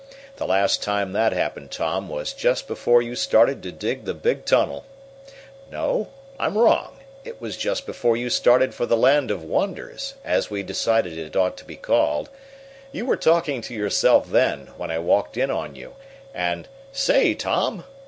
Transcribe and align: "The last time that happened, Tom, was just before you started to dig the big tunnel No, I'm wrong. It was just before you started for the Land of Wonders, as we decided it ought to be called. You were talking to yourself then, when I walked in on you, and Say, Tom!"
"The 0.37 0.47
last 0.47 0.81
time 0.81 1.11
that 1.13 1.31
happened, 1.31 1.69
Tom, 1.69 2.09
was 2.09 2.33
just 2.33 2.67
before 2.67 3.03
you 3.03 3.15
started 3.15 3.61
to 3.61 3.71
dig 3.71 4.05
the 4.05 4.15
big 4.15 4.45
tunnel 4.45 4.83
No, 5.71 6.07
I'm 6.39 6.57
wrong. 6.57 6.97
It 7.23 7.39
was 7.39 7.55
just 7.55 7.85
before 7.85 8.17
you 8.17 8.31
started 8.31 8.73
for 8.73 8.87
the 8.87 8.97
Land 8.97 9.29
of 9.29 9.43
Wonders, 9.43 10.15
as 10.25 10.49
we 10.49 10.63
decided 10.63 11.19
it 11.19 11.35
ought 11.35 11.55
to 11.57 11.65
be 11.65 11.75
called. 11.75 12.31
You 12.91 13.05
were 13.05 13.15
talking 13.15 13.61
to 13.61 13.75
yourself 13.75 14.27
then, 14.31 14.71
when 14.75 14.89
I 14.89 14.97
walked 14.97 15.37
in 15.37 15.51
on 15.51 15.75
you, 15.75 15.93
and 16.33 16.67
Say, 16.91 17.35
Tom!" 17.35 17.83